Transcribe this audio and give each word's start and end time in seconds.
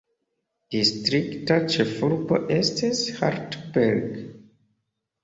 Distrikta 0.75 1.57
ĉefurbo 1.73 2.39
estis 2.55 3.03
Hartberg. 3.19 4.17